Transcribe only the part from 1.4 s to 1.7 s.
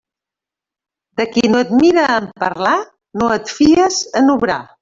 no